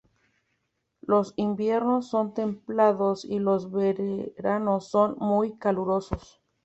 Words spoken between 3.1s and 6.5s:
y los veranos son muy calurosos.